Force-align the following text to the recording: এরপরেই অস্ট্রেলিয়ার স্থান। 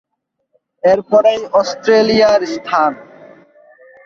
এরপরেই 0.83 1.41
অস্ট্রেলিয়ার 1.53 2.41
স্থান। 2.55 2.91